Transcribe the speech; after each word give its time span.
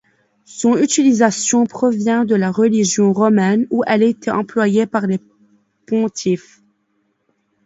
Son 0.47 0.77
utilisation 0.79 1.67
provient 1.67 2.25
de 2.25 2.33
la 2.33 2.49
religion 2.51 3.13
romaine, 3.13 3.67
où 3.69 3.83
elle 3.85 4.01
était 4.01 4.31
employée 4.31 4.87
par 4.87 5.05
les 5.05 5.19
pontifes. 5.85 6.63